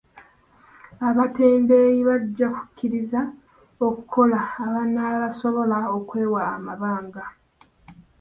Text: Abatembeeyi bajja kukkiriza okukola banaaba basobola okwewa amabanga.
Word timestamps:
Abatembeeyi 1.07 1.99
bajja 2.09 2.47
kukkiriza 2.55 3.21
okukola 3.87 4.39
banaaba 4.73 5.15
basobola 5.25 5.77
okwewa 5.97 6.41
amabanga. 6.55 7.23